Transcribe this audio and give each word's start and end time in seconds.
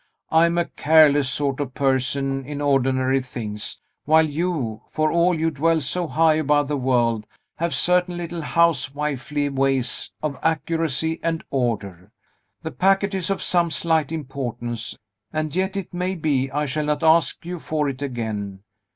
"I 0.31 0.47
am 0.47 0.57
a 0.57 0.65
careless 0.65 1.29
sort 1.29 1.59
of 1.59 1.75
person 1.75 2.43
in 2.43 2.59
ordinary 2.59 3.21
things; 3.21 3.79
while 4.05 4.25
you, 4.25 4.81
for 4.89 5.11
all 5.11 5.39
you 5.39 5.51
dwell 5.51 5.79
so 5.79 6.07
high 6.07 6.33
above 6.37 6.69
the 6.69 6.75
world, 6.75 7.27
have 7.57 7.75
certain 7.75 8.17
little 8.17 8.41
housewifely 8.41 9.49
ways 9.49 10.11
of 10.23 10.39
accuracy 10.41 11.19
and 11.21 11.43
order. 11.51 12.11
The 12.63 12.71
packet 12.71 13.13
is 13.13 13.29
of 13.29 13.43
some 13.43 13.69
slight 13.69 14.11
importance; 14.11 14.97
and 15.31 15.55
yet, 15.55 15.77
it 15.77 15.93
may 15.93 16.15
be, 16.15 16.49
I 16.49 16.65
shall 16.65 16.85
not 16.85 17.03
ask 17.03 17.45
you 17.45 17.59
for 17.59 17.87
it 17.87 18.01
again. 18.01 18.63